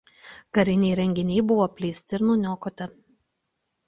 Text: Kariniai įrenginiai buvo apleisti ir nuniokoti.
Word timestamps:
Kariniai 0.57 0.93
įrenginiai 0.93 1.43
buvo 1.51 1.65
apleisti 1.65 2.17
ir 2.19 2.23
nuniokoti. 2.31 2.89